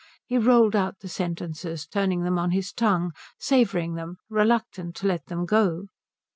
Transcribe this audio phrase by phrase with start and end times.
[0.25, 5.27] He rolled out the sentences, turning them on his tongue, savouring them, reluctant to let
[5.27, 5.89] them go.